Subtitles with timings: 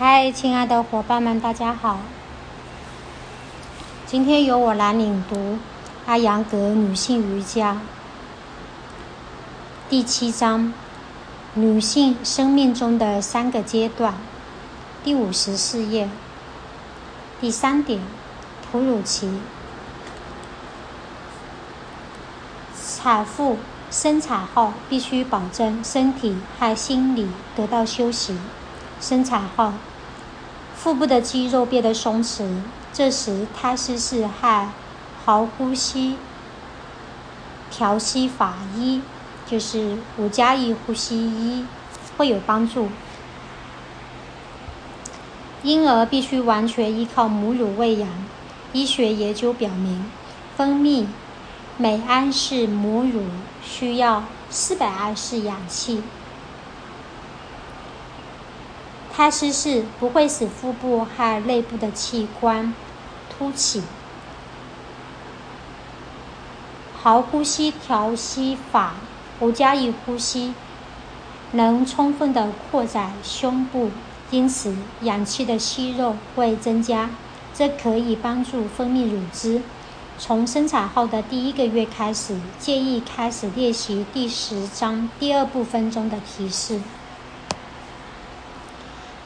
[0.00, 1.98] 嗨，亲爱的伙伴们，大家好！
[4.06, 5.58] 今天由我来领读
[6.06, 7.80] 阿扬格女性瑜伽
[9.90, 10.72] 第七章：
[11.54, 14.14] 女性生命中的三个阶段，
[15.02, 16.08] 第五十四页。
[17.40, 18.00] 第三点：
[18.70, 19.40] 哺乳期。
[23.00, 23.58] 产妇
[23.90, 28.36] 生产后必须保证身体和心理得到休息。
[29.00, 29.72] 生产后，
[30.74, 34.68] 腹部的肌肉变得松弛，这时胎失式和
[35.24, 36.16] 好呼吸
[37.70, 39.00] 调息法一，
[39.46, 41.64] 就是五加一呼吸一，
[42.16, 42.88] 会有帮助。
[45.62, 48.08] 婴儿必须完全依靠母乳喂养。
[48.72, 50.04] 医学研究表明，
[50.56, 51.06] 分泌
[51.76, 53.22] 每安士母乳
[53.62, 56.02] 需要四百安士氧气。
[59.18, 62.72] 胎失式不会使腹部和内部的器官
[63.28, 63.82] 凸起。
[66.94, 68.94] 好呼吸调息法
[69.40, 70.54] 不加一呼吸
[71.50, 73.90] 能充分的扩展胸部，
[74.30, 77.10] 因此氧气的吸入会增加，
[77.52, 79.62] 这可以帮助分泌乳汁。
[80.16, 86.80] 从生产后的第一个月开始，建议开始练习第十章第二部分中的提示。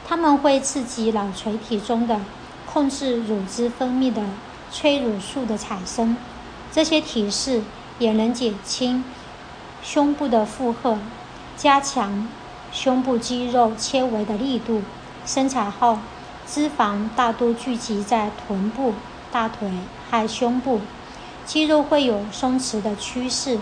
[0.05, 2.19] 它们会刺激脑垂体中的
[2.65, 4.21] 控制乳汁分泌的
[4.71, 6.17] 催乳素的产生，
[6.71, 7.61] 这些提示
[7.99, 9.03] 也能减轻
[9.81, 10.99] 胸部的负荷，
[11.55, 12.27] 加强
[12.71, 14.81] 胸部肌肉纤维的力度。
[15.25, 15.99] 生产后，
[16.45, 18.93] 脂肪大多聚集在臀部、
[19.31, 19.71] 大腿
[20.11, 20.81] 和胸部，
[21.45, 23.57] 肌肉会有松弛的趋势，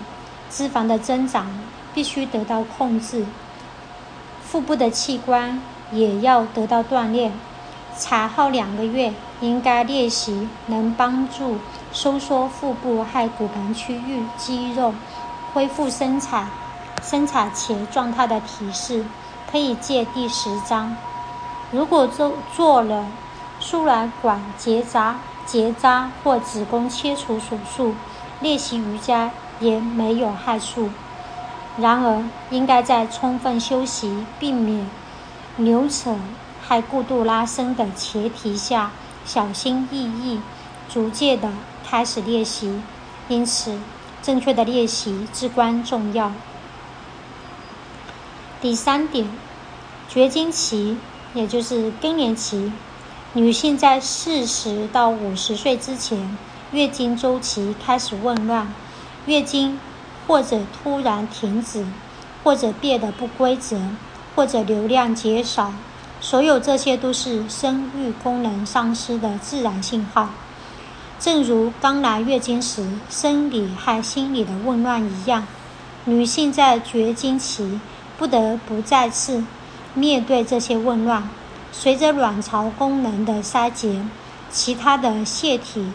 [0.49, 1.47] 脂肪的增长
[1.93, 3.25] 必须得到控制。
[4.43, 5.61] 腹部的器官。
[5.91, 7.31] 也要得到锻炼。
[7.97, 11.57] 产后两个月应该练习能帮助
[11.91, 14.93] 收缩腹部和骨盆区域肌肉，
[15.53, 16.47] 恢复生产
[17.03, 19.05] 生产前状态的提示，
[19.51, 20.95] 可以借第十章。
[21.71, 23.05] 如果做做了
[23.59, 27.93] 输卵管结扎、结扎或子宫切除手术，
[28.39, 30.89] 练习瑜伽也没有害处。
[31.77, 34.89] 然而，应该在充分休息，避免。
[35.57, 36.15] 扭扯
[36.61, 38.91] 还过度拉伸的前提下，
[39.25, 40.39] 小心翼翼、
[40.89, 41.49] 逐渐的
[41.87, 42.81] 开始练习。
[43.27, 43.77] 因此，
[44.21, 46.31] 正确的练习至关重要。
[48.61, 49.27] 第三点，
[50.09, 50.97] 绝经期，
[51.33, 52.71] 也就是更年期，
[53.33, 56.37] 女性在四十到五十岁之前，
[56.71, 58.73] 月经周期开始紊乱，
[59.25, 59.79] 月经
[60.27, 61.85] 或者突然停止，
[62.43, 63.79] 或者变得不规则。
[64.41, 65.71] 或者流量减少，
[66.19, 70.29] 所有这些都是生育功能丧失的自然信号。
[71.19, 75.45] 正如刚来月经时生理和心理的紊乱一样，
[76.05, 77.79] 女性在绝经期
[78.17, 79.43] 不得不再次
[79.93, 81.29] 面对这些紊乱。
[81.71, 84.03] 随着卵巢功能的衰竭，
[84.49, 85.91] 其他的腺体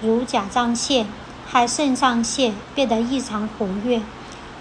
[0.00, 1.04] 如甲状腺
[1.50, 4.00] 和肾上腺变得异常活跃，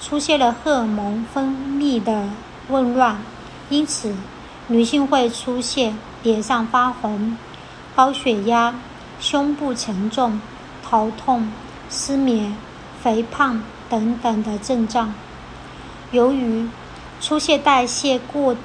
[0.01, 2.29] 出现了荷尔蒙分泌的。
[2.69, 3.17] 紊乱，
[3.69, 4.13] 因此
[4.67, 7.38] 女性会出现脸上发红、
[7.95, 8.75] 高血压、
[9.19, 10.41] 胸部沉重、
[10.83, 11.50] 头痛、
[11.89, 12.56] 失眠、
[13.01, 15.13] 肥胖等等的症状。
[16.11, 16.67] 由于
[17.22, 18.56] 出现代谢过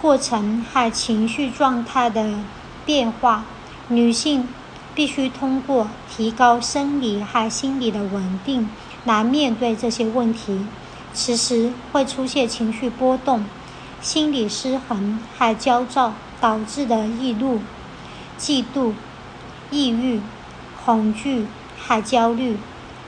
[0.00, 2.34] 过程和情绪状态的
[2.84, 3.44] 变化，
[3.88, 4.48] 女性
[4.94, 8.68] 必须通过提高生理和心理的稳定
[9.04, 10.66] 来面对这些问题。
[11.14, 13.44] 此时会出现情绪波动、
[14.00, 17.60] 心理失衡和焦躁导致的易怒、
[18.40, 18.92] 嫉妒、
[19.70, 20.20] 抑郁、
[20.84, 21.46] 恐惧
[21.78, 22.56] 和焦虑。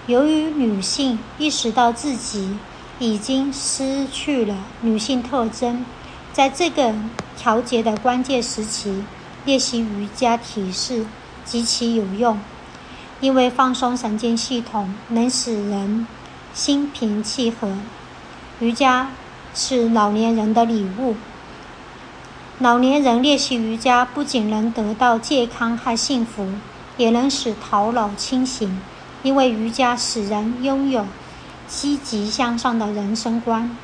[0.06, 2.58] 由于女性意识到自己
[2.98, 5.84] 已经失去了女性特征，
[6.32, 6.94] 在这个
[7.38, 9.02] 调节的关键时期，
[9.46, 11.06] 练习瑜伽体式
[11.42, 12.38] 极其有用，
[13.20, 16.06] 因为放松神经系统能使人。
[16.52, 17.76] 心平气和，
[18.60, 19.08] 瑜伽
[19.52, 21.16] 是老年人的礼物。
[22.60, 26.48] 老年人练习瑜伽不仅能得到健康和幸福，
[26.96, 28.80] 也能使头脑清醒，
[29.24, 31.04] 因为瑜伽使人拥有
[31.66, 33.76] 积极向上的人生观。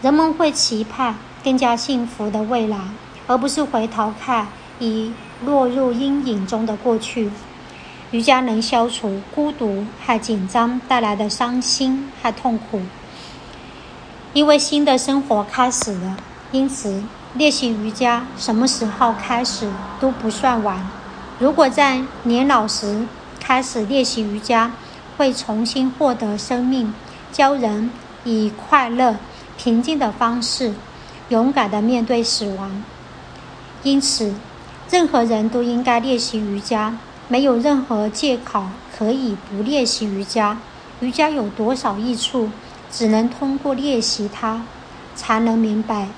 [0.00, 2.78] 人们会期盼更加幸福的未来，
[3.26, 4.46] 而不是回头看
[4.78, 5.12] 已
[5.44, 7.32] 落入阴影中的过去。
[8.12, 12.80] 瑜伽能消除孤独和紧张带来的伤心和痛苦，
[14.32, 16.16] 因为新的生活开始了。
[16.52, 17.02] 因此，
[17.34, 20.88] 练习瑜伽什么时候开始都不算晚。
[21.38, 23.06] 如果在年老时
[23.40, 24.72] 开始练习瑜伽，
[25.16, 26.94] 会重新获得生命，
[27.32, 27.90] 教人
[28.24, 29.16] 以快乐、
[29.56, 30.74] 平静的方式，
[31.28, 32.82] 勇敢地面对死亡。
[33.82, 34.34] 因此，
[34.90, 36.98] 任何人都应该练习瑜伽，
[37.28, 38.64] 没有任何借口
[38.96, 40.58] 可以不练习瑜伽。
[41.00, 42.50] 瑜伽有多少益处，
[42.90, 44.62] 只能通过练习它，
[45.14, 46.08] 才能明白。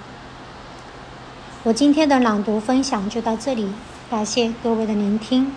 [1.64, 3.72] 我今天的朗读分享就到这里，
[4.10, 5.52] 感谢各位的聆听。